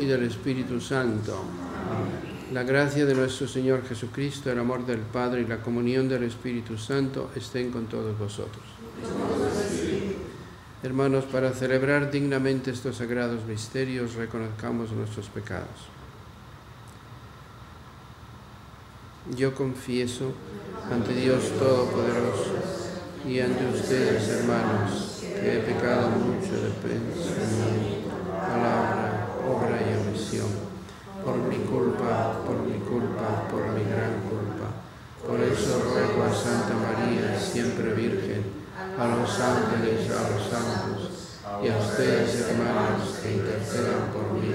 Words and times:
Y 0.00 0.06
del 0.06 0.24
Espíritu 0.24 0.80
Santo. 0.80 1.40
La 2.52 2.64
gracia 2.64 3.06
de 3.06 3.14
nuestro 3.14 3.46
Señor 3.46 3.86
Jesucristo, 3.86 4.50
el 4.50 4.58
amor 4.58 4.84
del 4.84 4.98
Padre 4.98 5.42
y 5.42 5.46
la 5.46 5.58
comunión 5.58 6.08
del 6.08 6.24
Espíritu 6.24 6.76
Santo 6.76 7.30
estén 7.36 7.70
con 7.70 7.86
todos 7.86 8.18
vosotros. 8.18 8.64
Hermanos, 10.82 11.26
para 11.26 11.52
celebrar 11.52 12.10
dignamente 12.10 12.72
estos 12.72 12.96
sagrados 12.96 13.44
misterios, 13.44 14.14
reconozcamos 14.14 14.90
nuestros 14.90 15.28
pecados. 15.28 15.86
Yo 19.36 19.54
confieso 19.54 20.32
ante 20.90 21.14
Dios 21.14 21.52
Todopoderoso 21.56 22.54
y 23.28 23.38
ante 23.38 23.64
ustedes, 23.66 24.28
hermanos, 24.28 25.20
que 25.20 25.58
he 25.58 25.60
pecado 25.60 26.10
mucho 26.10 26.52
de 26.52 26.70
pensamiento 26.82 27.98
palabra. 28.48 28.87
Por 31.28 31.36
mi 31.36 31.58
culpa, 31.58 32.40
por 32.46 32.56
mi 32.66 32.78
culpa, 32.78 33.46
por 33.50 33.60
mi 33.76 33.84
gran 33.84 34.14
culpa. 34.30 34.72
Por 35.26 35.38
eso 35.40 35.82
ruego 35.84 36.24
a 36.24 36.34
Santa 36.34 36.72
María, 36.72 37.38
siempre 37.38 37.92
Virgen, 37.92 38.44
a 38.98 39.08
los 39.08 39.38
ángeles, 39.38 40.08
a 40.10 40.30
los 40.30 40.42
santos, 40.48 41.10
y 41.62 41.68
a 41.68 41.76
ustedes, 41.76 42.48
hermanos, 42.48 43.18
que 43.22 43.34
intercedan 43.34 44.08
por 44.10 44.32
mí. 44.40 44.54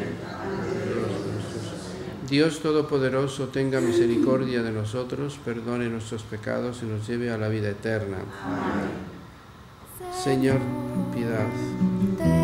Dios, 2.27 2.59
Todopoderoso 2.59 3.49
tenga 3.49 3.79
misericordia 3.79 4.63
de 4.63 4.71
nosotros, 4.71 5.39
perdone 5.45 5.89
nuestros 5.89 6.23
pecados 6.23 6.79
y 6.81 6.87
nos 6.87 7.07
lleve 7.07 7.31
a 7.31 7.37
la 7.37 7.49
vida 7.49 7.69
eterna. 7.69 8.17
Señor, 10.11 10.57
piedad. 11.13 12.42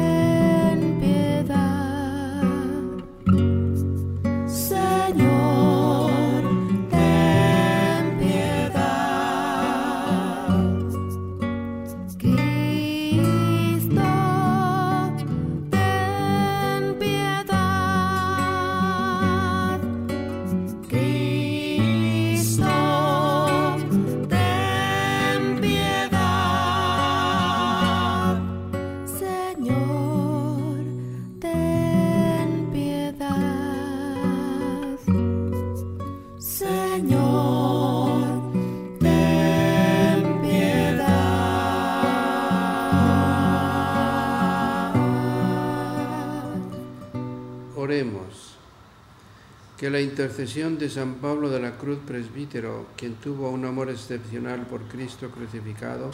Que 49.80 49.90
la 49.90 50.02
intercesión 50.02 50.78
de 50.78 50.90
San 50.90 51.16
Pablo 51.16 51.50
de 51.50 51.62
la 51.62 51.78
Cruz 51.78 52.00
Presbítero, 52.06 52.88
quien 52.98 53.14
tuvo 53.14 53.50
un 53.50 53.64
amor 53.64 53.90
excepcional 53.90 54.68
por 54.68 54.82
Cristo 54.90 55.32
crucificado, 55.32 56.12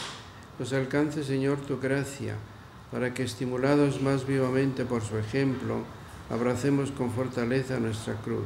nos 0.60 0.72
alcance, 0.72 1.24
Señor, 1.24 1.58
tu 1.62 1.80
gracia, 1.80 2.36
para 2.92 3.16
que, 3.16 3.24
estimulados 3.24 4.04
más 4.04 4.28
vivamente 4.28 4.86
por 4.86 5.02
su 5.02 5.18
ejemplo, 5.18 5.80
abracemos 6.30 6.92
con 6.92 7.12
fortaleza 7.12 7.80
nuestra 7.80 8.14
cruz. 8.22 8.46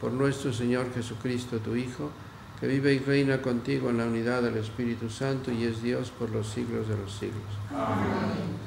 Por 0.00 0.10
nuestro 0.10 0.52
Señor 0.52 0.92
Jesucristo, 0.92 1.58
tu 1.60 1.76
Hijo, 1.76 2.10
que 2.58 2.66
vive 2.66 2.92
y 2.92 2.98
reina 2.98 3.40
contigo 3.40 3.90
en 3.90 3.98
la 3.98 4.06
unidad 4.06 4.42
del 4.42 4.56
Espíritu 4.56 5.10
Santo 5.10 5.52
y 5.52 5.62
es 5.62 5.80
Dios 5.80 6.10
por 6.10 6.30
los 6.30 6.48
siglos 6.48 6.88
de 6.88 6.96
los 6.96 7.12
siglos. 7.12 7.44
Amén. 7.70 8.65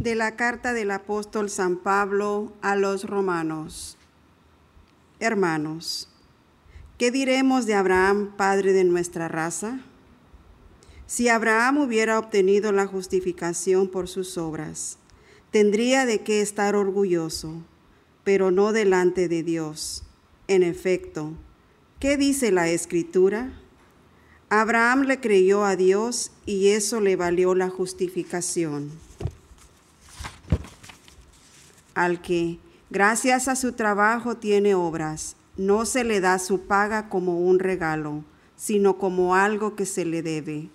De 0.00 0.14
la 0.14 0.34
carta 0.34 0.72
del 0.72 0.92
apóstol 0.92 1.50
San 1.50 1.76
Pablo 1.76 2.54
a 2.62 2.74
los 2.74 3.04
romanos. 3.04 3.98
Hermanos, 5.18 6.08
¿qué 6.96 7.10
diremos 7.10 7.66
de 7.66 7.74
Abraham, 7.74 8.34
padre 8.34 8.72
de 8.72 8.84
nuestra 8.84 9.28
raza? 9.28 9.80
Si 11.06 11.28
Abraham 11.28 11.82
hubiera 11.82 12.18
obtenido 12.18 12.72
la 12.72 12.86
justificación 12.86 13.88
por 13.88 14.08
sus 14.08 14.38
obras, 14.38 14.96
tendría 15.50 16.06
de 16.06 16.22
qué 16.22 16.40
estar 16.40 16.76
orgulloso, 16.76 17.56
pero 18.24 18.50
no 18.50 18.72
delante 18.72 19.28
de 19.28 19.42
Dios. 19.42 20.04
En 20.48 20.62
efecto, 20.62 21.34
¿qué 21.98 22.16
dice 22.16 22.52
la 22.52 22.70
escritura? 22.70 23.52
Abraham 24.48 25.02
le 25.02 25.20
creyó 25.20 25.66
a 25.66 25.76
Dios 25.76 26.32
y 26.46 26.68
eso 26.68 27.02
le 27.02 27.16
valió 27.16 27.54
la 27.54 27.68
justificación 27.68 28.92
al 32.00 32.22
que, 32.22 32.58
gracias 32.88 33.46
a 33.46 33.54
su 33.56 33.74
trabajo, 33.74 34.38
tiene 34.38 34.74
obras, 34.74 35.36
no 35.58 35.84
se 35.84 36.02
le 36.02 36.22
da 36.22 36.38
su 36.38 36.62
paga 36.62 37.10
como 37.10 37.40
un 37.40 37.58
regalo, 37.58 38.24
sino 38.56 38.96
como 38.96 39.34
algo 39.34 39.76
que 39.76 39.84
se 39.84 40.06
le 40.06 40.22
debe. 40.22 40.70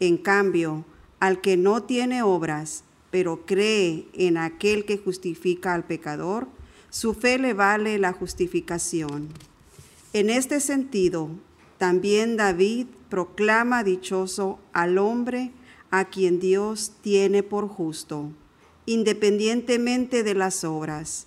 En 0.00 0.16
cambio, 0.16 0.84
al 1.20 1.40
que 1.40 1.56
no 1.56 1.84
tiene 1.84 2.24
obras, 2.24 2.82
pero 3.12 3.46
cree 3.46 4.08
en 4.14 4.36
aquel 4.36 4.84
que 4.84 4.98
justifica 4.98 5.74
al 5.74 5.84
pecador, 5.84 6.48
su 6.90 7.14
fe 7.14 7.38
le 7.38 7.54
vale 7.54 8.00
la 8.00 8.12
justificación. 8.12 9.28
En 10.12 10.28
este 10.28 10.58
sentido, 10.58 11.28
también 11.78 12.36
David 12.36 12.88
proclama 13.08 13.84
dichoso 13.84 14.58
al 14.72 14.98
hombre 14.98 15.52
a 15.92 16.06
quien 16.06 16.40
Dios 16.40 16.94
tiene 17.00 17.44
por 17.44 17.68
justo 17.68 18.32
independientemente 18.86 20.22
de 20.22 20.34
las 20.34 20.64
obras. 20.64 21.26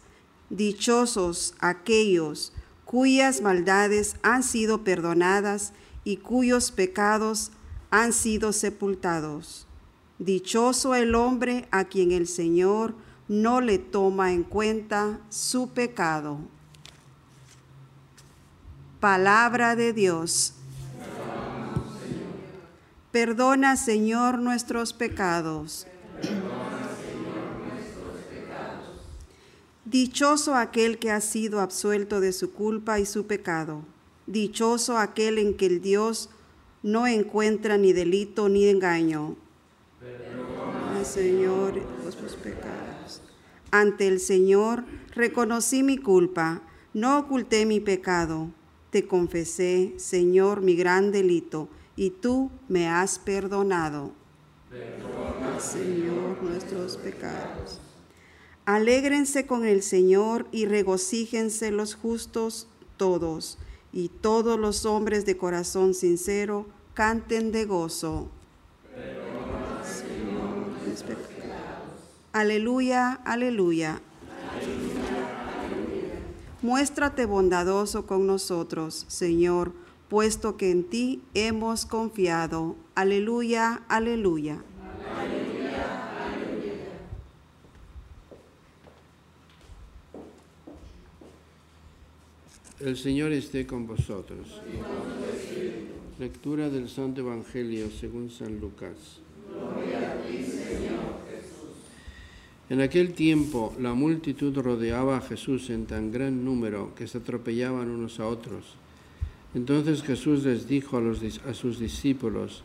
Dichosos 0.49 1.53
aquellos 1.59 2.53
cuyas 2.85 3.41
maldades 3.41 4.15
han 4.23 4.43
sido 4.43 4.83
perdonadas 4.83 5.73
y 6.03 6.17
cuyos 6.17 6.71
pecados 6.71 7.51
han 7.91 8.13
sido 8.13 8.53
sepultados. 8.53 9.67
Dichoso 10.19 10.95
el 10.95 11.13
hombre 11.15 11.67
a 11.71 11.85
quien 11.85 12.11
el 12.11 12.27
Señor 12.27 12.95
no 13.27 13.59
le 13.61 13.77
toma 13.77 14.31
en 14.31 14.43
cuenta 14.43 15.19
su 15.29 15.69
pecado. 15.69 16.39
Palabra 18.99 19.75
de 19.75 19.93
Dios. 19.93 20.53
Perdona, 23.11 23.75
Señor, 23.75 24.39
nuestros 24.39 24.93
pecados. 24.93 25.87
Dichoso 29.89 30.53
aquel 30.53 30.99
que 30.99 31.11
ha 31.11 31.21
sido 31.21 31.61
absuelto 31.61 32.19
de 32.19 32.33
su 32.33 32.51
culpa 32.51 32.99
y 32.99 33.05
su 33.05 33.25
pecado. 33.25 33.85
Dichoso 34.25 34.97
aquel 34.97 35.37
en 35.37 35.55
que 35.55 35.67
el 35.67 35.79
Dios 35.79 36.29
no 36.83 37.07
encuentra 37.07 37.77
ni 37.77 37.93
delito 37.93 38.49
ni 38.49 38.67
engaño. 38.67 39.37
Señor, 41.05 41.75
pecados. 42.43 43.21
Ante 43.71 44.09
el 44.09 44.19
Señor 44.19 44.83
reconocí 45.15 45.83
mi 45.83 45.97
culpa, 45.97 46.63
no 46.93 47.17
oculté 47.17 47.65
mi 47.65 47.79
pecado. 47.79 48.49
Te 48.89 49.07
confesé, 49.07 49.93
Señor, 49.95 50.59
mi 50.59 50.75
gran 50.75 51.13
delito 51.13 51.69
y 51.95 52.09
tú 52.09 52.51
me 52.67 52.89
has 52.89 53.19
perdonado. 53.19 54.11
Perdona, 54.69 55.57
Señor, 55.61 56.43
nuestros 56.43 56.97
pecados. 56.97 57.79
Alégrense 58.67 59.47
con 59.47 59.65
el 59.65 59.81
Señor 59.81 60.45
y 60.51 60.65
regocíjense 60.65 61.71
los 61.71 61.95
justos 61.95 62.67
todos, 62.97 63.57
y 63.93 64.09
todos 64.09 64.59
los 64.59 64.85
hombres 64.85 65.25
de 65.25 65.37
corazón 65.37 65.93
sincero 65.93 66.67
canten 66.93 67.53
de 67.53 67.63
gozo. 67.63 68.29
Aleluya, 72.33 73.13
aleluya. 73.23 74.01
Muéstrate 76.61 77.25
bondadoso 77.25 78.05
con 78.05 78.27
nosotros, 78.27 79.05
Señor 79.07 79.71
puesto 80.07 80.57
que 80.57 80.71
en 80.71 80.83
ti 80.83 81.21
hemos 81.33 81.85
confiado. 81.85 82.75
Aleluya. 82.95 83.81
Aleluya, 83.87 84.63
El 92.79 92.95
Señor 92.95 93.31
esté 93.31 93.65
con 93.65 93.87
vosotros. 93.87 94.61
Lectura 96.19 96.69
del 96.69 96.87
Santo 96.87 97.21
Evangelio 97.21 97.89
según 97.89 98.29
San 98.29 98.59
Lucas. 98.59 99.19
Gloria 99.49 100.11
a 100.11 100.21
ti, 100.21 100.43
Señor. 100.43 101.17
En 102.69 102.81
aquel 102.81 103.13
tiempo 103.13 103.73
la 103.79 103.95
multitud 103.95 104.55
rodeaba 104.55 105.17
a 105.17 105.21
Jesús 105.21 105.71
en 105.71 105.87
tan 105.87 106.11
gran 106.11 106.45
número 106.45 106.93
que 106.93 107.07
se 107.07 107.17
atropellaban 107.17 107.89
unos 107.89 108.19
a 108.19 108.27
otros. 108.27 108.75
Entonces 109.55 110.03
Jesús 110.03 110.43
les 110.43 110.67
dijo 110.67 110.97
a, 110.97 111.49
a 111.49 111.53
sus 111.55 111.79
discípulos, 111.79 112.61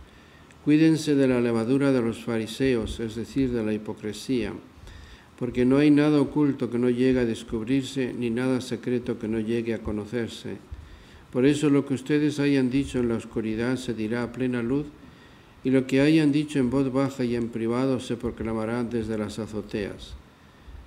cuídense 0.62 1.14
de 1.14 1.26
la 1.26 1.40
levadura 1.40 1.90
de 1.90 2.02
los 2.02 2.22
fariseos, 2.22 3.00
es 3.00 3.14
decir, 3.14 3.50
de 3.50 3.64
la 3.64 3.72
hipocresía, 3.72 4.52
porque 5.42 5.64
no 5.64 5.78
hay 5.78 5.90
nada 5.90 6.20
oculto 6.20 6.70
que 6.70 6.78
no 6.78 6.88
llegue 6.88 7.18
a 7.18 7.24
descubrirse, 7.24 8.14
ni 8.16 8.30
nada 8.30 8.60
secreto 8.60 9.18
que 9.18 9.26
no 9.26 9.40
llegue 9.40 9.74
a 9.74 9.82
conocerse. 9.82 10.58
Por 11.32 11.46
eso 11.46 11.68
lo 11.68 11.84
que 11.84 11.94
ustedes 11.94 12.38
hayan 12.38 12.70
dicho 12.70 13.00
en 13.00 13.08
la 13.08 13.16
oscuridad 13.16 13.74
se 13.74 13.92
dirá 13.92 14.22
a 14.22 14.30
plena 14.30 14.62
luz, 14.62 14.86
y 15.64 15.70
lo 15.70 15.84
que 15.84 16.00
hayan 16.00 16.30
dicho 16.30 16.60
en 16.60 16.70
voz 16.70 16.92
baja 16.92 17.24
y 17.24 17.34
en 17.34 17.48
privado 17.48 17.98
se 17.98 18.14
proclamará 18.14 18.84
desde 18.84 19.18
las 19.18 19.40
azoteas. 19.40 20.14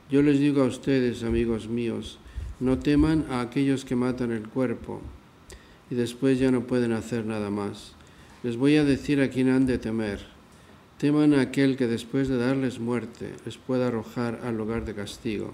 Yo 0.10 0.22
les 0.22 0.40
digo 0.40 0.63
a 0.63 0.68
ustedes, 0.68 1.24
amigos 1.24 1.68
míos, 1.68 2.18
no 2.62 2.80
teman 2.80 3.25
a 3.30 3.42
aquellos 3.42 3.84
que 3.84 3.98
matan 3.98 4.31
el 4.31 4.48
cuerpo, 4.48 5.01
y 5.92 5.96
después 5.96 6.40
ya 6.40 6.50
no 6.50 6.62
pueden 6.62 6.94
hacer 6.94 7.25
nada 7.25 7.50
más. 7.50 7.92
Les 8.42 8.56
voy 8.56 8.78
a 8.78 8.86
decir 8.86 9.19
a 9.19 9.30
quién 9.30 9.50
han 9.50 9.66
de 9.66 9.80
temer. 9.80 10.35
Teman 10.98 11.34
a 11.34 11.42
aquel 11.42 11.76
que 11.76 11.88
después 11.88 12.30
de 12.30 12.38
darles 12.38 12.80
muerte 12.80 13.34
les 13.46 13.58
pueda 13.58 13.88
arrojar 13.88 14.40
al 14.44 14.56
lugar 14.56 14.86
de 14.86 14.96
castigo. 14.96 15.52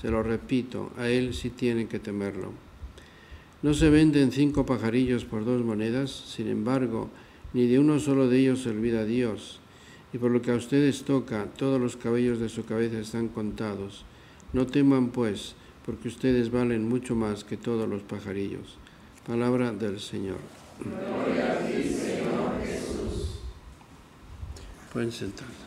Se 0.00 0.10
lo 0.10 0.22
repito, 0.22 0.92
a 0.96 1.08
él 1.08 1.34
sí 1.34 1.50
tienen 1.50 1.88
que 1.88 1.98
temerlo. 1.98 2.52
No 3.62 3.74
se 3.74 3.90
venden 3.90 4.30
cinco 4.30 4.64
pajarillos 4.64 5.24
por 5.24 5.44
dos 5.44 5.64
monedas, 5.64 6.12
sin 6.12 6.46
embargo, 6.46 7.10
ni 7.52 7.66
de 7.66 7.80
uno 7.80 7.98
solo 7.98 8.28
de 8.28 8.38
ellos 8.38 8.62
se 8.62 8.70
olvida 8.70 9.04
Dios. 9.04 9.58
Y 10.12 10.18
por 10.18 10.30
lo 10.30 10.40
que 10.40 10.52
a 10.52 10.56
ustedes 10.56 11.02
toca, 11.02 11.46
todos 11.56 11.80
los 11.80 11.96
cabellos 11.96 12.38
de 12.38 12.48
su 12.48 12.64
cabeza 12.64 13.00
están 13.00 13.26
contados. 13.26 14.04
No 14.52 14.66
teman, 14.66 15.08
pues, 15.08 15.56
porque 15.84 16.06
ustedes 16.06 16.52
valen 16.52 16.88
mucho 16.88 17.16
más 17.16 17.42
que 17.42 17.56
todos 17.56 17.88
los 17.88 18.02
pajarillos. 18.02 18.78
Palabra 19.26 19.72
del 19.72 19.98
Señor. 19.98 20.38
Gloria 20.78 21.54
a 21.54 21.66
ti, 21.66 21.82
Señor. 21.82 22.45
Pueden 24.92 25.12
sentarse. 25.12 25.66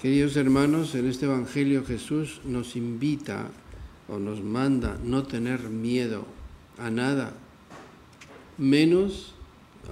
Queridos 0.00 0.36
hermanos, 0.36 0.94
en 0.94 1.08
este 1.08 1.26
Evangelio 1.26 1.84
Jesús 1.84 2.40
nos 2.44 2.76
invita 2.76 3.50
o 4.08 4.18
nos 4.18 4.42
manda 4.42 4.96
no 5.02 5.24
tener 5.24 5.60
miedo 5.68 6.24
a 6.78 6.88
nada, 6.88 7.32
menos 8.56 9.34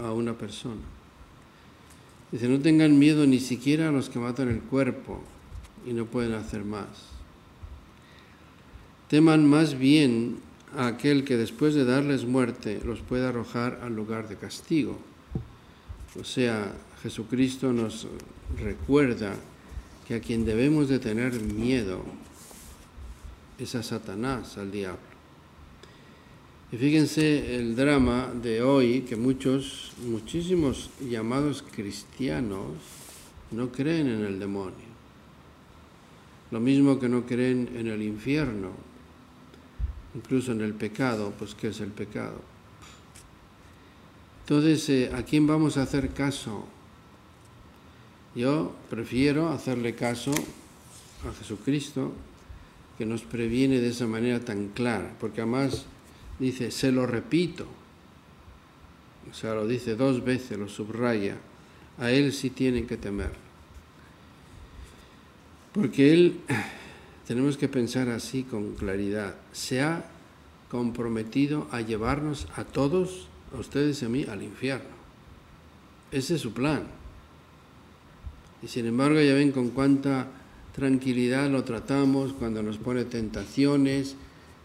a 0.00 0.12
una 0.12 0.34
persona. 0.34 0.82
Dice, 2.30 2.48
no 2.48 2.60
tengan 2.60 2.98
miedo 2.98 3.26
ni 3.26 3.40
siquiera 3.40 3.88
a 3.88 3.92
los 3.92 4.08
que 4.08 4.18
matan 4.18 4.48
el 4.48 4.60
cuerpo 4.60 5.22
y 5.86 5.92
no 5.92 6.06
pueden 6.06 6.34
hacer 6.34 6.64
más. 6.64 6.86
Teman 9.08 9.48
más 9.48 9.78
bien 9.78 10.38
a 10.76 10.88
aquel 10.88 11.24
que 11.24 11.36
después 11.36 11.74
de 11.74 11.84
darles 11.84 12.26
muerte 12.26 12.80
los 12.84 13.00
puede 13.00 13.26
arrojar 13.26 13.80
al 13.82 13.94
lugar 13.94 14.28
de 14.28 14.36
castigo. 14.36 14.98
O 16.20 16.24
sea, 16.24 16.72
Jesucristo 17.02 17.72
nos 17.72 18.06
recuerda 18.58 19.34
que 20.06 20.14
a 20.14 20.20
quien 20.20 20.44
debemos 20.44 20.88
de 20.88 20.98
tener 20.98 21.40
miedo 21.40 22.02
es 23.58 23.74
a 23.74 23.82
Satanás, 23.82 24.56
al 24.58 24.70
diablo. 24.70 25.00
Y 26.72 26.76
fíjense 26.76 27.56
el 27.56 27.76
drama 27.76 28.32
de 28.42 28.62
hoy, 28.62 29.02
que 29.02 29.16
muchos, 29.16 29.92
muchísimos 30.04 30.90
llamados 31.00 31.62
cristianos 31.62 32.72
no 33.50 33.70
creen 33.70 34.08
en 34.08 34.24
el 34.24 34.38
demonio. 34.38 34.86
Lo 36.50 36.60
mismo 36.60 36.98
que 36.98 37.08
no 37.08 37.24
creen 37.24 37.70
en 37.76 37.86
el 37.88 38.02
infierno, 38.02 38.70
incluso 40.14 40.52
en 40.52 40.60
el 40.60 40.74
pecado, 40.74 41.32
pues 41.38 41.54
¿qué 41.54 41.68
es 41.68 41.80
el 41.80 41.90
pecado? 41.90 42.55
Entonces, 44.46 44.88
eh, 44.90 45.10
¿a 45.12 45.24
quién 45.24 45.44
vamos 45.48 45.76
a 45.76 45.82
hacer 45.82 46.10
caso? 46.10 46.64
Yo 48.36 48.76
prefiero 48.88 49.48
hacerle 49.48 49.96
caso 49.96 50.30
a 51.28 51.32
Jesucristo, 51.36 52.12
que 52.96 53.04
nos 53.04 53.22
previene 53.22 53.80
de 53.80 53.88
esa 53.88 54.06
manera 54.06 54.38
tan 54.38 54.68
clara, 54.68 55.16
porque 55.18 55.40
además 55.40 55.86
dice, 56.38 56.70
se 56.70 56.92
lo 56.92 57.08
repito, 57.08 57.66
o 59.28 59.34
sea, 59.34 59.52
lo 59.54 59.66
dice 59.66 59.96
dos 59.96 60.24
veces, 60.24 60.56
lo 60.56 60.68
subraya, 60.68 61.38
a 61.98 62.12
Él 62.12 62.32
sí 62.32 62.50
tienen 62.50 62.86
que 62.86 62.96
temer, 62.96 63.32
porque 65.72 66.12
Él 66.12 66.38
tenemos 67.26 67.56
que 67.56 67.66
pensar 67.66 68.10
así 68.10 68.44
con 68.44 68.76
claridad. 68.76 69.34
Se 69.52 69.82
ha 69.82 70.04
comprometido 70.70 71.66
a 71.72 71.80
llevarnos 71.80 72.46
a 72.54 72.62
todos, 72.62 73.26
a 73.54 73.58
ustedes 73.58 74.02
y 74.02 74.04
a 74.04 74.08
mí, 74.08 74.24
al 74.24 74.42
infierno. 74.42 74.96
Ese 76.10 76.36
es 76.36 76.40
su 76.40 76.52
plan. 76.52 76.84
Y 78.62 78.68
sin 78.68 78.86
embargo 78.86 79.20
ya 79.20 79.34
ven 79.34 79.52
con 79.52 79.70
cuánta 79.70 80.28
tranquilidad 80.74 81.50
lo 81.50 81.64
tratamos 81.64 82.32
cuando 82.32 82.62
nos 82.62 82.78
pone 82.78 83.04
tentaciones, 83.04 84.16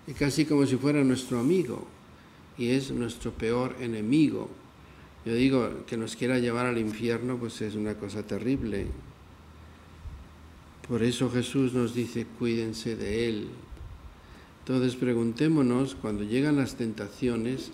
y 0.07 0.13
casi 0.13 0.45
como 0.45 0.65
si 0.65 0.75
fuera 0.77 1.03
nuestro 1.03 1.39
amigo, 1.39 1.88
y 2.57 2.69
es 2.69 2.91
nuestro 2.91 3.31
peor 3.31 3.75
enemigo. 3.79 4.50
Yo 5.25 5.35
digo 5.35 5.85
que 5.85 5.97
nos 5.97 6.15
quiera 6.15 6.39
llevar 6.39 6.65
al 6.65 6.77
infierno, 6.79 7.38
pues 7.38 7.61
es 7.61 7.75
una 7.75 7.93
cosa 7.95 8.23
terrible. 8.23 8.88
Por 10.88 11.03
eso 11.03 11.29
Jesús 11.29 11.73
nos 11.73 11.93
dice, 11.93 12.25
cuídense 12.39 12.95
de 12.95 13.29
Él. 13.29 13.47
Entonces 14.61 14.95
preguntémonos, 14.95 15.95
cuando 15.95 16.23
llegan 16.23 16.57
las 16.57 16.75
tentaciones, 16.75 17.71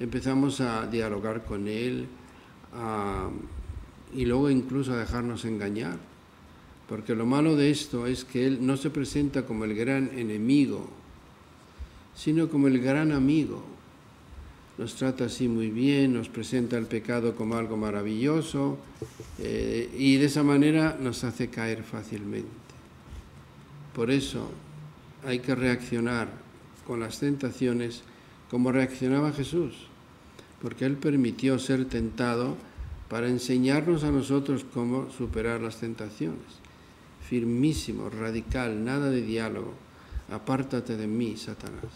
empezamos 0.00 0.62
a 0.62 0.86
dialogar 0.86 1.44
con 1.44 1.68
Él 1.68 2.06
y 4.14 4.24
luego 4.24 4.48
incluso 4.48 4.94
a 4.94 4.96
dejarnos 4.96 5.44
engañar. 5.44 5.98
Porque 6.88 7.14
lo 7.14 7.26
malo 7.26 7.54
de 7.54 7.70
esto 7.70 8.06
es 8.06 8.24
que 8.24 8.46
Él 8.46 8.66
no 8.66 8.78
se 8.78 8.88
presenta 8.88 9.44
como 9.44 9.64
el 9.64 9.74
gran 9.74 10.10
enemigo, 10.18 10.88
sino 12.14 12.48
como 12.48 12.66
el 12.66 12.80
gran 12.80 13.12
amigo. 13.12 13.62
nos 14.78 14.94
trata 14.94 15.26
así 15.26 15.48
muy 15.48 15.68
bien, 15.68 16.14
nos 16.14 16.30
presenta 16.30 16.78
el 16.78 16.86
pecado 16.86 17.36
como 17.36 17.56
algo 17.56 17.76
maravilloso 17.76 18.78
eh, 19.38 19.90
y 19.96 20.16
de 20.16 20.24
esa 20.24 20.42
manera 20.42 20.96
nos 20.98 21.24
hace 21.24 21.48
caer 21.48 21.82
fácilmente. 21.82 22.48
Por 23.94 24.10
eso 24.10 24.50
hay 25.24 25.38
que 25.40 25.54
reaccionar 25.54 26.28
con 26.86 27.00
las 27.00 27.18
tentaciones 27.18 28.02
como 28.50 28.72
reaccionaba 28.72 29.32
Jesús, 29.32 29.74
porque 30.60 30.84
Él 30.84 30.96
permitió 30.96 31.58
ser 31.58 31.86
tentado 31.86 32.56
para 33.08 33.28
enseñarnos 33.28 34.04
a 34.04 34.10
nosotros 34.10 34.64
cómo 34.72 35.10
superar 35.10 35.60
las 35.60 35.78
tentaciones. 35.78 36.60
Firmísimo, 37.28 38.10
radical, 38.10 38.84
nada 38.84 39.10
de 39.10 39.22
diálogo. 39.22 39.74
Apártate 40.30 40.96
de 40.96 41.06
mí, 41.06 41.36
Satanás. 41.36 41.92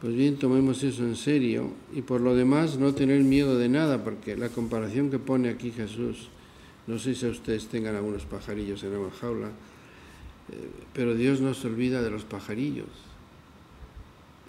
Pues 0.00 0.14
bien, 0.16 0.36
tomemos 0.36 0.82
eso 0.82 1.04
en 1.04 1.14
serio 1.14 1.70
y 1.94 2.02
por 2.02 2.20
lo 2.20 2.34
demás 2.34 2.76
no 2.76 2.92
tener 2.94 3.22
miedo 3.22 3.56
de 3.56 3.68
nada, 3.68 4.02
porque 4.02 4.36
la 4.36 4.48
comparación 4.48 5.10
que 5.10 5.20
pone 5.20 5.48
aquí 5.48 5.70
Jesús, 5.70 6.28
no 6.88 6.98
sé 6.98 7.14
si 7.14 7.26
ustedes 7.26 7.68
tengan 7.68 7.94
algunos 7.94 8.24
pajarillos 8.24 8.82
en 8.82 8.92
la 8.92 9.10
jaula, 9.20 9.50
pero 10.92 11.14
Dios 11.14 11.40
no 11.40 11.54
se 11.54 11.66
olvida 11.66 12.02
de 12.02 12.10
los 12.10 12.24
pajarillos. 12.24 12.88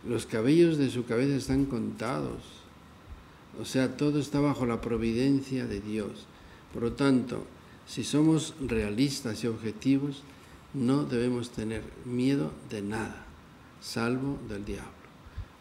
Los 0.08 0.26
cabellos 0.26 0.78
de 0.78 0.90
su 0.90 1.06
cabeza 1.06 1.36
están 1.36 1.66
contados. 1.66 2.42
O 3.60 3.66
sea, 3.66 3.96
todo 3.96 4.20
está 4.20 4.40
bajo 4.40 4.66
la 4.66 4.82
providencia 4.82 5.66
de 5.66 5.80
Dios. 5.80 6.26
Por 6.74 6.84
lo 6.84 6.94
tanto, 6.94 7.46
si 7.88 8.04
somos 8.04 8.56
realistas 8.60 9.44
y 9.44 9.48
objetivos, 9.48 10.24
no 10.74 11.04
debemos 11.04 11.52
tener 11.52 11.84
miedo 12.06 12.52
de 12.70 12.82
nada, 12.82 13.26
salvo 13.80 14.40
del 14.50 14.66
diablo. 14.66 14.92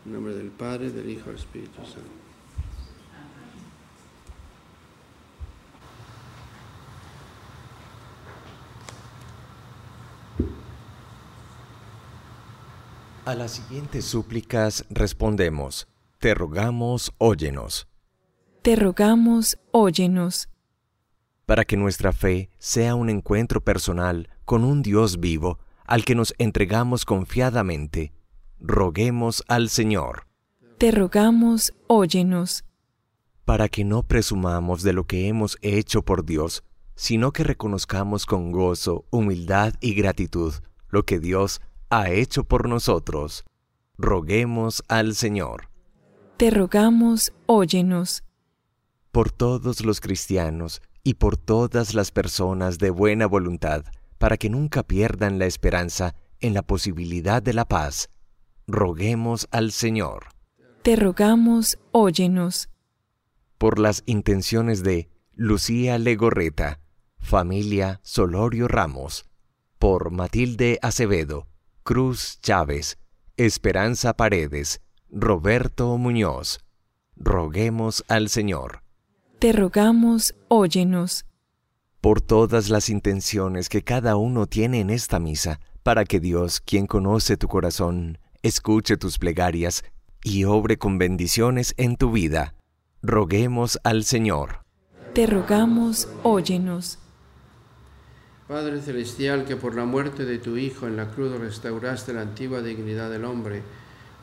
En 0.07 0.15
nombre 0.15 0.35
del 0.35 0.49
Padre, 0.49 0.91
del 0.91 1.11
Hijo 1.11 1.25
y 1.27 1.27
del 1.27 1.37
Espíritu 1.37 1.83
Santo. 1.85 2.22
A 13.25 13.37
las 13.37 13.53
siguientes 13.53 14.05
súplicas 14.05 14.85
respondemos, 14.91 15.87
Te 16.19 16.35
rogamos, 16.35 17.13
óyenos. 17.19 17.87
Te 18.63 18.75
rogamos, 18.75 19.59
óyenos. 19.71 20.49
Para 21.47 21.65
que 21.65 21.77
nuestra 21.77 22.13
fe 22.13 22.51
sea 22.59 22.97
un 22.97 23.09
encuentro 23.09 23.61
personal 23.61 24.29
con 24.45 24.65
un 24.65 24.83
Dios 24.83 25.21
vivo 25.21 25.61
al 25.87 26.05
que 26.05 26.17
nos 26.17 26.35
entregamos 26.39 27.05
confiadamente 27.05 28.13
roguemos 28.59 29.45
al 29.47 29.69
Señor. 29.69 30.27
Te 30.79 30.91
rogamos, 30.91 31.75
óyenos. 31.87 32.65
Para 33.45 33.69
que 33.69 33.85
no 33.85 34.03
presumamos 34.03 34.83
de 34.83 34.93
lo 34.93 35.05
que 35.05 35.29
hemos 35.29 35.59
hecho 35.63 36.03
por 36.03 36.25
Dios, 36.25 36.65
sino 36.97 37.33
que 37.33 37.45
reconozcamos 37.45 38.27
con 38.27 38.51
gozo, 38.51 39.05
humildad 39.11 39.75
y 39.81 39.95
gratitud 39.95 40.55
lo 40.89 41.05
que 41.05 41.21
Dios 41.21 41.61
ha 41.93 42.09
hecho 42.09 42.45
por 42.45 42.71
nosotros. 42.71 43.45
Roguemos 43.99 44.83
al 44.89 45.15
Señor. 45.15 45.69
Te 46.39 46.51
rogamos, 46.51 47.35
óyenos. 47.45 48.25
Por 49.11 49.31
todos 49.31 49.85
los 49.85 50.01
cristianos 50.01 50.81
y 51.05 51.15
por 51.15 51.37
todas 51.37 51.93
las 51.93 52.11
personas 52.11 52.79
de 52.79 52.89
buena 52.89 53.27
voluntad, 53.27 53.85
para 54.17 54.39
que 54.39 54.49
nunca 54.49 54.83
pierdan 54.83 55.39
la 55.39 55.45
esperanza 55.45 56.15
en 56.41 56.55
la 56.55 56.63
posibilidad 56.63 57.43
de 57.43 57.53
la 57.53 57.67
paz, 57.67 58.09
roguemos 58.67 59.47
al 59.51 59.71
Señor. 59.71 60.29
Te 60.81 60.97
rogamos, 60.97 61.79
óyenos. 61.91 62.71
Por 63.59 63.79
las 63.79 64.03
intenciones 64.07 64.83
de 64.83 65.11
Lucía 65.35 65.99
Legorreta, 65.99 66.81
familia 67.19 68.01
Solorio 68.03 68.67
Ramos, 68.67 69.27
por 69.79 70.11
Matilde 70.11 70.79
Acevedo, 70.81 71.52
Cruz 71.85 72.39
Chávez, 72.41 72.97
Esperanza 73.37 74.13
Paredes, 74.13 74.81
Roberto 75.11 75.99
Muñoz, 75.99 76.61
roguemos 77.17 78.05
al 78.07 78.29
Señor. 78.29 78.85
Te 79.41 79.51
rogamos, 79.51 80.37
óyenos. 80.47 81.27
Por 82.01 82.21
todas 82.21 82.69
las 82.69 82.89
intenciones 82.89 83.69
que 83.69 83.83
cada 83.83 84.15
uno 84.15 84.47
tiene 84.47 84.79
en 84.79 84.91
esta 84.91 85.19
misa, 85.19 85.59
para 85.83 86.05
que 86.05 86.21
Dios, 86.21 86.61
quien 86.61 86.87
conoce 86.87 87.37
tu 87.37 87.49
corazón, 87.49 88.19
escuche 88.43 88.97
tus 88.97 89.19
plegarias 89.19 89.83
y 90.23 90.45
obre 90.45 90.79
con 90.79 90.99
bendiciones 90.99 91.75
en 91.79 91.97
tu 91.97 92.13
vida. 92.13 92.55
Roguemos 93.03 93.81
al 93.83 94.05
Señor. 94.05 94.63
Te 95.15 95.27
rogamos, 95.27 96.09
óyenos. 96.23 97.02
Padre 98.53 98.83
Celestial, 98.83 99.47
que 99.47 99.57
por 99.57 99.75
la 99.75 99.87
muerte 99.87 100.27
de 100.27 100.37
tu 100.37 100.59
Hijo 100.59 100.87
en 100.87 100.99
la 100.99 101.09
cruz 101.09 101.33
restauraste 101.41 102.13
la 102.13 102.21
antigua 102.21 102.61
dignidad 102.61 103.11
del 103.11 103.25
hombre, 103.25 103.63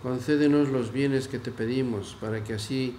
concédenos 0.04 0.70
los 0.70 0.94
bienes 0.94 1.28
que 1.28 1.40
te 1.40 1.50
pedimos, 1.50 2.16
para 2.22 2.44
que 2.44 2.54
así 2.54 2.96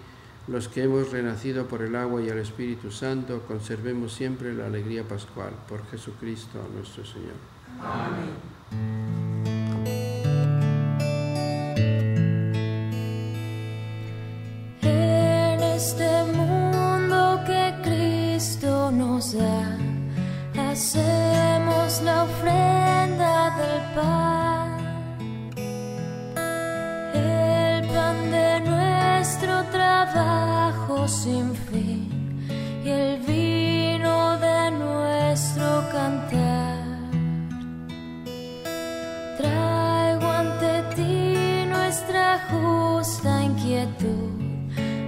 los 0.49 0.67
que 0.67 0.83
hemos 0.83 1.13
renacido 1.13 1.69
por 1.69 1.83
el 1.83 1.95
agua 1.95 2.21
y 2.21 2.29
el 2.29 2.39
Espíritu 2.39 2.91
Santo 2.91 3.45
conservemos 3.47 4.13
siempre 4.13 4.53
la 4.53 4.67
alegría 4.67 5.07
pascual. 5.07 5.53
Por 5.69 5.87
Jesucristo 5.87 6.59
nuestro 6.75 7.05
Señor. 7.05 7.39
Amén. 7.81 9.60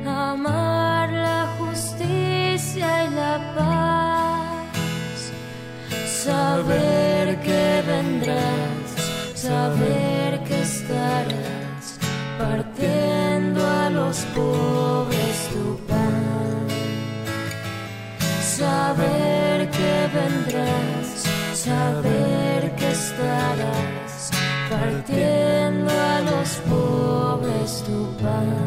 Amar 0.07 1.11
la 1.11 1.47
justicia 1.59 3.05
y 3.05 3.11
la 3.15 3.39
paz 3.57 4.13
saber 6.25 7.41
que 7.41 7.83
vendrás, 7.87 8.89
saber 9.35 10.43
que 10.45 10.63
estarás 10.63 11.99
partiendo 12.39 13.61
a 13.67 13.91
los 13.91 14.19
pobres 14.37 15.37
tu 15.53 15.67
pan. 15.89 16.67
Saber 18.41 19.69
que 19.71 19.95
vendrás, 20.19 21.09
saber 21.55 22.75
que 22.77 22.91
estarás 22.91 24.31
partiendo 24.71 25.91
a 25.91 26.21
los 26.31 26.51
pobres 26.71 27.83
tu 27.87 27.99
pan. 28.23 28.62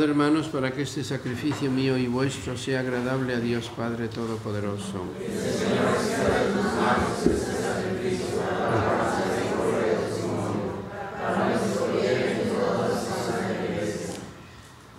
Orad 0.00 0.08
hermanos 0.08 0.48
para 0.48 0.72
que 0.72 0.82
este 0.82 1.04
sacrificio 1.04 1.70
mío 1.70 1.98
y 1.98 2.06
vuestro 2.06 2.56
sea 2.56 2.80
agradable 2.80 3.34
a 3.34 3.38
Dios 3.38 3.70
Padre 3.76 4.08
Todopoderoso. 4.08 5.04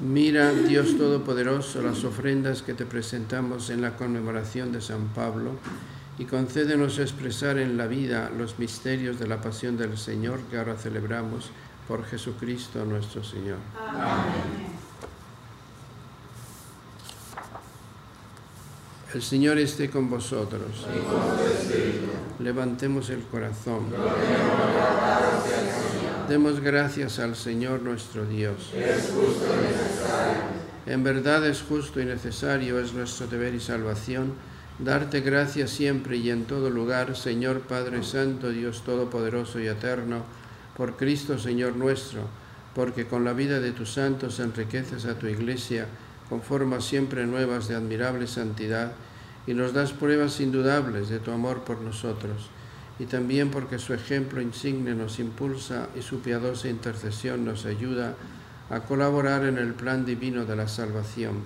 Mira, 0.02 0.52
Dios 0.52 0.96
Todopoderoso, 0.96 1.82
las 1.82 2.04
ofrendas 2.04 2.62
que 2.62 2.76
te 2.76 2.86
presentamos 2.86 3.72
en 3.72 3.82
la 3.82 3.98
conmemoración 3.98 4.72
de 4.72 4.82
San 4.82 5.08
Pablo 5.16 5.54
y 6.20 6.26
concédenos 6.26 7.00
expresar 7.00 7.58
en 7.58 7.76
la 7.76 7.88
vida 7.88 8.30
los 8.38 8.60
misterios 8.60 9.18
de 9.18 9.28
la 9.28 9.42
pasión 9.42 9.78
del 9.78 9.98
Señor 9.98 10.42
que 10.52 10.60
ahora 10.60 10.76
celebramos 10.76 11.50
por 11.88 12.06
Jesucristo 12.06 12.86
nuestro 12.86 13.24
Señor. 13.24 13.58
Amén. 13.80 14.71
El 19.14 19.22
Señor 19.22 19.58
esté 19.58 19.90
con 19.90 20.10
vosotros. 20.10 20.88
Levantemos 22.40 23.10
el 23.10 23.24
corazón. 23.24 23.88
Demos 26.30 26.62
gracias 26.62 27.20
al 27.20 27.36
Señor 27.36 27.82
nuestro 27.82 28.26
Dios. 28.26 28.72
En 30.86 31.04
verdad 31.04 31.46
es 31.46 31.62
justo 31.62 32.00
y 32.00 32.06
necesario, 32.06 32.80
es 32.80 32.94
nuestro 32.94 33.28
deber 33.28 33.54
y 33.54 33.60
salvación, 33.60 34.34
darte 34.80 35.20
gracias 35.20 35.72
siempre 35.72 36.16
y 36.16 36.30
en 36.30 36.46
todo 36.46 36.70
lugar, 36.70 37.18
Señor 37.18 37.62
Padre 37.62 38.04
Santo, 38.04 38.50
Dios 38.50 38.84
Todopoderoso 38.86 39.60
y 39.60 39.68
Eterno, 39.68 40.24
por 40.78 40.96
Cristo 40.96 41.38
Señor 41.38 41.76
nuestro, 41.76 42.22
porque 42.74 43.06
con 43.06 43.26
la 43.26 43.34
vida 43.34 43.60
de 43.60 43.74
tus 43.74 43.94
santos 43.94 44.40
enriqueces 44.40 45.06
a 45.06 45.20
tu 45.20 45.28
iglesia, 45.28 45.88
con 46.32 46.42
formas 46.42 46.86
siempre 46.86 47.26
nuevas 47.26 47.68
de 47.68 47.76
admirable 47.76 48.26
santidad, 48.26 48.94
y 49.46 49.54
nos 49.54 49.74
das 49.74 49.92
pruebas 49.92 50.40
indudables 50.40 51.10
de 51.10 51.20
tu 51.20 51.30
amor 51.30 51.66
por 51.66 51.82
nosotros, 51.82 52.50
y 53.00 53.06
también 53.06 53.52
porque 53.52 53.78
su 53.78 53.94
ejemplo 53.94 54.40
insigne 54.40 54.96
nos 54.96 55.20
impulsa 55.20 55.90
y 55.94 56.02
su 56.02 56.22
piadosa 56.22 56.70
intercesión 56.70 57.44
nos 57.44 57.66
ayuda 57.66 58.16
a 58.70 58.80
colaborar 58.80 59.44
en 59.44 59.58
el 59.58 59.74
plan 59.74 60.06
divino 60.06 60.46
de 60.46 60.56
la 60.56 60.70
salvación. 60.70 61.42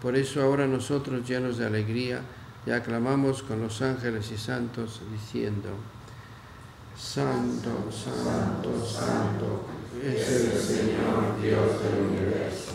Por 0.00 0.16
eso 0.16 0.40
ahora 0.40 0.66
nosotros 0.66 1.28
llenos 1.28 1.58
de 1.58 1.66
alegría, 1.66 2.22
y 2.64 2.70
aclamamos 2.70 3.42
con 3.42 3.60
los 3.60 3.82
ángeles 3.82 4.32
y 4.32 4.38
santos 4.38 5.02
diciendo, 5.12 5.68
Santo, 6.96 7.92
Santo, 7.92 8.86
Santo, 8.86 9.66
es 10.02 10.30
el 10.30 10.58
Señor 10.58 11.42
Dios 11.42 11.82
del 11.82 12.06
universo. 12.08 12.74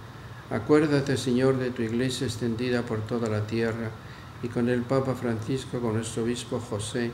Acuérdate, 0.51 1.15
Señor, 1.15 1.57
de 1.57 1.71
tu 1.71 1.81
iglesia 1.81 2.27
extendida 2.27 2.81
por 2.81 2.99
toda 3.07 3.29
la 3.29 3.47
tierra 3.47 3.89
y 4.43 4.49
con 4.49 4.67
el 4.67 4.81
Papa 4.81 5.15
Francisco, 5.15 5.79
con 5.79 5.93
nuestro 5.93 6.23
obispo 6.23 6.59
José 6.59 7.11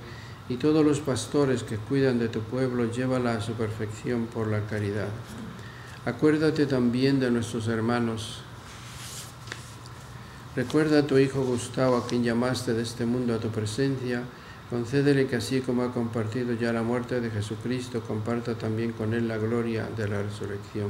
y 0.49 0.55
todos 0.55 0.83
los 0.83 1.01
pastores 1.01 1.61
que 1.61 1.77
cuidan 1.77 2.17
de 2.17 2.29
tu 2.29 2.39
pueblo, 2.39 2.91
llévala 2.91 3.33
a 3.33 3.41
su 3.41 3.53
perfección 3.53 4.25
por 4.25 4.47
la 4.47 4.61
caridad. 4.61 5.09
Acuérdate 6.05 6.65
también 6.65 7.19
de 7.19 7.29
nuestros 7.29 7.67
hermanos. 7.67 8.41
Recuerda 10.55 10.99
a 10.99 11.07
tu 11.07 11.19
hijo 11.19 11.43
Gustavo, 11.43 11.97
a 11.97 12.07
quien 12.07 12.23
llamaste 12.23 12.73
de 12.73 12.81
este 12.81 13.05
mundo 13.05 13.35
a 13.35 13.39
tu 13.39 13.49
presencia. 13.49 14.23
Concédele 14.71 15.27
que 15.27 15.35
así 15.35 15.61
como 15.61 15.83
ha 15.83 15.93
compartido 15.93 16.53
ya 16.53 16.73
la 16.73 16.81
muerte 16.81 17.21
de 17.21 17.29
Jesucristo, 17.29 18.01
comparta 18.01 18.55
también 18.55 18.93
con 18.93 19.13
él 19.13 19.27
la 19.27 19.37
gloria 19.37 19.87
de 19.95 20.07
la 20.07 20.23
resurrección. 20.23 20.89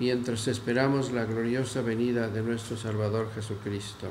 mientras 0.00 0.48
esperamos 0.48 1.12
la 1.12 1.26
gloriosa 1.26 1.82
venida 1.82 2.28
de 2.28 2.40
nuestro 2.40 2.76
Salvador 2.78 3.30
Jesucristo. 3.34 4.06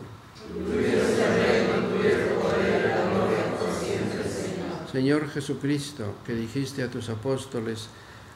Señor 4.91 5.30
Jesucristo, 5.30 6.13
que 6.25 6.36
dijiste 6.36 6.84
a 6.84 6.91
tus 6.91 7.10
apóstoles, 7.10 7.89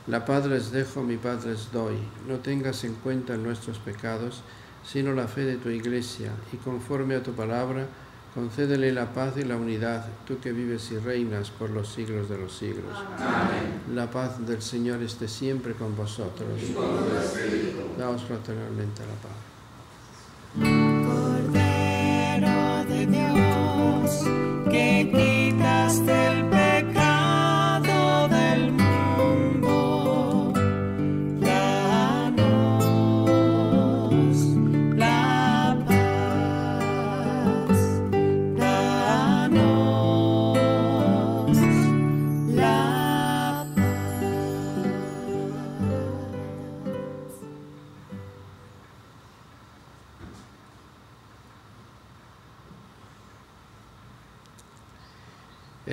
la 0.08 0.26
paz 0.26 0.48
les 0.48 0.72
dejo, 0.72 1.04
mi 1.04 1.18
paz 1.18 1.46
les 1.46 1.72
doy, 1.72 1.96
no 2.28 2.38
tengas 2.40 2.84
en 2.84 2.96
cuenta 2.96 3.38
nuestros 3.38 3.78
pecados, 3.78 4.42
sino 4.84 5.14
la 5.14 5.28
fe 5.28 5.46
de 5.46 5.58
tu 5.58 5.70
iglesia, 5.70 6.32
y 6.52 6.58
conforme 6.58 7.16
a 7.16 7.24
tu 7.24 7.34
palabra, 7.34 7.86
concédele 8.34 8.92
la 8.92 9.14
paz 9.14 9.38
y 9.38 9.44
la 9.44 9.56
unidad, 9.58 10.06
tú 10.26 10.40
que 10.40 10.52
vives 10.52 10.92
y 10.92 10.98
reinas 10.98 11.52
por 11.52 11.70
los 11.70 11.88
siglos 11.90 12.30
de 12.30 12.38
los 12.38 12.58
siglos. 12.58 12.98
Amén. 13.18 13.82
La 13.94 14.10
paz 14.10 14.46
del 14.46 14.62
Señor 14.62 15.02
esté 15.02 15.28
siempre 15.28 15.74
con 15.74 15.96
vosotros. 15.96 16.48
Y 16.62 16.74
con 16.74 16.86
tu. 16.86 18.00
Daos 18.00 18.24
fraternalmente 18.24 19.02
la 19.02 19.16
Cordero 21.08 22.48
paz. 22.48 22.88
de 22.88 23.06
Dios, 23.06 24.24
que 24.70 25.33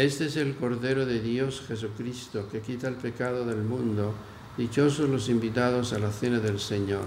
Este 0.01 0.25
es 0.25 0.37
el 0.39 0.57
Cordero 0.57 1.05
de 1.05 1.21
Dios 1.21 1.63
Jesucristo, 1.69 2.49
que 2.51 2.63
quita 2.63 2.89
el 2.89 2.95
pecado 2.95 3.45
del 3.45 3.59
mundo. 3.59 4.15
Dichosos 4.57 5.11
los 5.11 5.29
invitados 5.29 5.93
a 5.93 5.99
la 5.99 6.11
cena 6.11 6.39
del 6.39 6.59
Señor. 6.59 7.03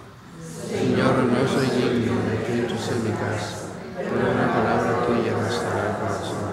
Señor, 0.70 1.24
no 1.24 1.48
soy 1.48 1.66
digno 1.76 2.14
de 2.30 2.46
que 2.46 2.54
entres 2.60 2.92
en 2.92 3.04
mi 3.04 3.10
casa, 3.10 3.70
pero 3.98 4.32
una 4.32 4.48
palabra 4.48 5.08
tuya 5.08 5.34
bastará 5.36 5.90
el 5.90 5.98
corazón. 5.98 6.53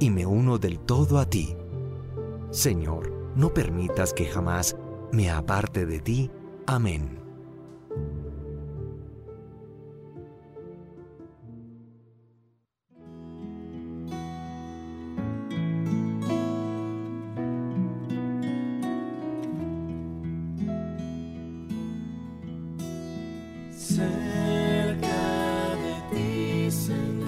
y 0.00 0.10
me 0.10 0.26
uno 0.26 0.58
del 0.58 0.78
todo 0.78 1.18
a 1.18 1.28
ti. 1.28 1.56
Señor, 2.50 3.12
no 3.36 3.52
permitas 3.52 4.12
que 4.12 4.26
jamás 4.26 4.76
me 5.12 5.30
aparte 5.30 5.86
de 5.86 6.00
ti. 6.00 6.30
Amén. 6.66 7.18
Cerca 23.70 25.08
de 25.82 26.16
ti, 26.16 26.70
Señor, 26.70 27.27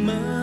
My 0.00 0.39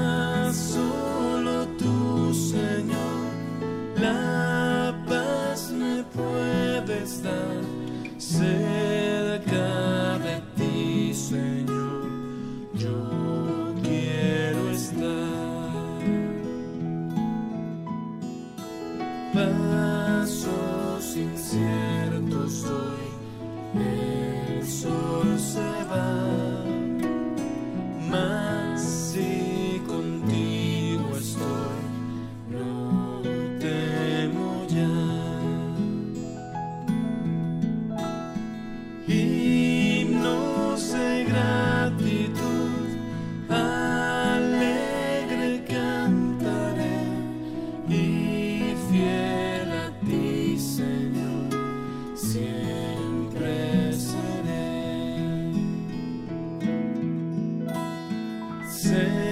cerca 58.88 59.27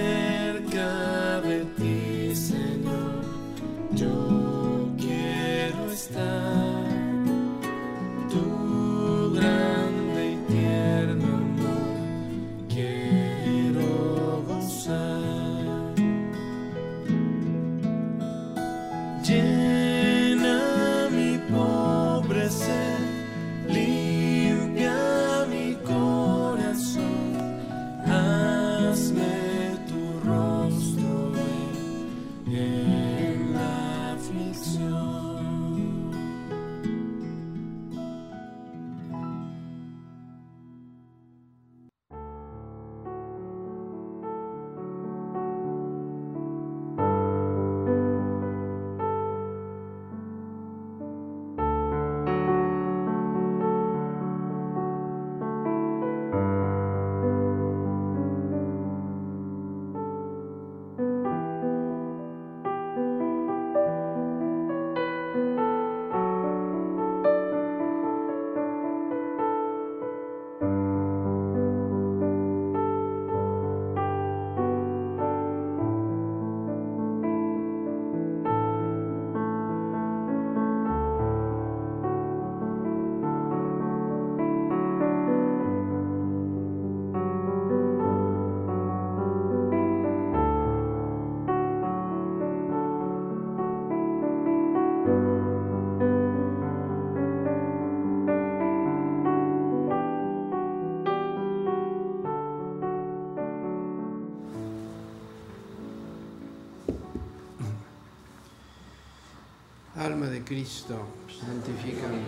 Alma 109.98 110.26
de 110.26 110.44
Cristo, 110.44 110.94
santifícame. 111.26 112.18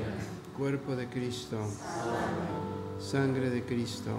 Cuerpo 0.57 0.97
de 0.97 1.07
Cristo, 1.07 1.59
sangre 2.99 3.51
de 3.51 3.63
Cristo, 3.63 4.11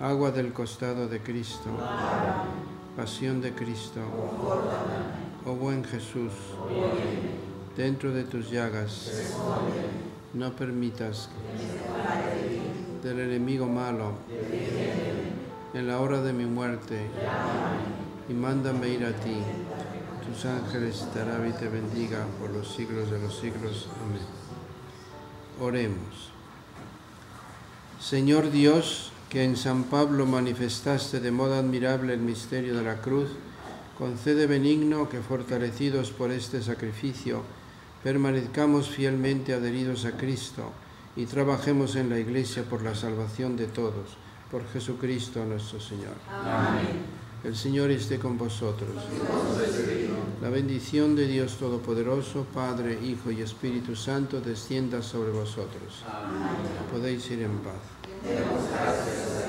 agua 0.00 0.32
del 0.32 0.52
costado 0.52 1.06
de 1.06 1.20
Cristo, 1.20 1.70
pasión 2.96 3.40
de 3.40 3.52
Cristo. 3.52 4.00
Oh 5.46 5.54
buen 5.54 5.84
Jesús, 5.84 6.32
dentro 7.76 8.10
de 8.10 8.24
tus 8.24 8.50
llagas, 8.50 9.32
no 10.34 10.50
permitas 10.56 11.28
del 13.04 13.20
enemigo 13.20 13.66
malo 13.66 14.14
en 15.72 15.86
la 15.86 16.00
hora 16.00 16.20
de 16.22 16.32
mi 16.32 16.44
muerte 16.44 17.06
y 18.28 18.32
mándame 18.32 18.88
ir 18.88 19.04
a 19.04 19.12
ti. 19.12 19.38
Tus 20.30 20.44
ángeles 20.44 21.06
te 21.12 21.48
y 21.48 21.52
te 21.52 21.68
bendiga 21.68 22.24
por 22.38 22.50
los 22.50 22.72
siglos 22.72 23.10
de 23.10 23.18
los 23.18 23.36
siglos. 23.36 23.88
Amén. 24.00 24.22
Oremos. 25.60 26.30
Señor 28.00 28.52
Dios, 28.52 29.10
que 29.28 29.42
en 29.42 29.56
San 29.56 29.84
Pablo 29.84 30.26
manifestaste 30.26 31.18
de 31.18 31.32
modo 31.32 31.56
admirable 31.56 32.14
el 32.14 32.20
misterio 32.20 32.76
de 32.76 32.84
la 32.84 33.00
cruz, 33.00 33.30
concede 33.98 34.46
benigno 34.46 35.08
que 35.08 35.20
fortalecidos 35.20 36.12
por 36.12 36.30
este 36.30 36.62
sacrificio, 36.62 37.42
permanezcamos 38.04 38.88
fielmente 38.88 39.52
adheridos 39.52 40.04
a 40.04 40.12
Cristo 40.12 40.70
y 41.16 41.26
trabajemos 41.26 41.96
en 41.96 42.08
la 42.08 42.20
Iglesia 42.20 42.62
por 42.62 42.82
la 42.82 42.94
salvación 42.94 43.56
de 43.56 43.66
todos, 43.66 44.16
por 44.48 44.64
Jesucristo 44.68 45.44
nuestro 45.44 45.80
Señor. 45.80 46.14
Amén. 46.30 47.19
El 47.42 47.56
Señor 47.56 47.90
esté 47.90 48.18
con 48.18 48.36
vosotros. 48.36 48.90
La 50.42 50.50
bendición 50.50 51.16
de 51.16 51.26
Dios 51.26 51.56
Todopoderoso, 51.56 52.44
Padre, 52.52 52.98
Hijo 53.02 53.30
y 53.30 53.40
Espíritu 53.40 53.96
Santo, 53.96 54.40
descienda 54.40 55.02
sobre 55.02 55.30
vosotros. 55.30 56.04
Podéis 56.92 57.30
ir 57.30 57.42
en 57.42 57.58
paz. 57.60 59.39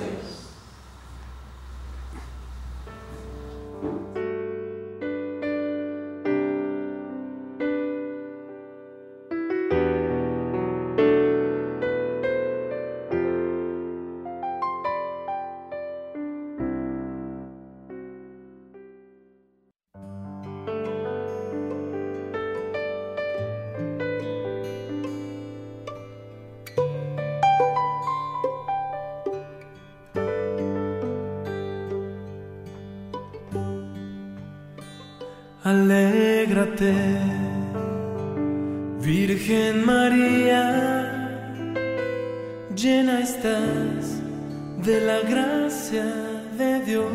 Dios. 46.85 47.05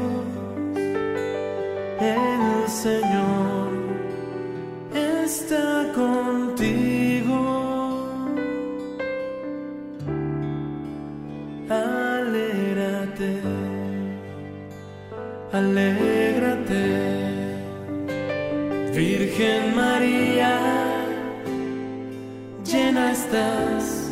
El 2.00 2.68
Señor 2.68 3.70
está 4.94 5.92
contigo. 5.94 7.40
Alégrate, 11.68 13.40
alégrate. 15.52 16.86
Virgen 18.94 19.76
María, 19.76 20.58
llena 22.64 23.12
estás 23.12 24.10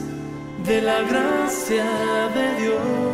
de 0.67 0.83
la 0.83 1.01
gracia 1.03 1.85
de 2.35 2.63
Dios. 2.63 3.14